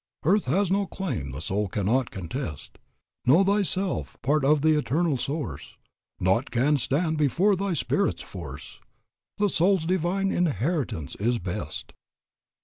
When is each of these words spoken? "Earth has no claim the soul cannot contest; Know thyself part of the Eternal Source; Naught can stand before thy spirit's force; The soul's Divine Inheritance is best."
"Earth 0.25 0.45
has 0.45 0.71
no 0.71 0.87
claim 0.87 1.29
the 1.29 1.39
soul 1.41 1.67
cannot 1.67 2.09
contest; 2.09 2.79
Know 3.27 3.43
thyself 3.43 4.17
part 4.23 4.43
of 4.43 4.61
the 4.63 4.75
Eternal 4.75 5.15
Source; 5.17 5.75
Naught 6.19 6.49
can 6.49 6.77
stand 6.77 7.19
before 7.19 7.55
thy 7.55 7.73
spirit's 7.73 8.23
force; 8.23 8.79
The 9.37 9.47
soul's 9.47 9.85
Divine 9.85 10.31
Inheritance 10.31 11.13
is 11.19 11.37
best." 11.37 11.93